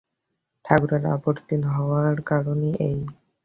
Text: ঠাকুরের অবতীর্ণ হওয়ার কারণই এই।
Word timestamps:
ঠাকুরের 0.65 1.03
অবতীর্ণ 1.15 1.63
হওয়ার 1.77 2.17
কারণই 2.21 2.71
এই। 2.87 2.99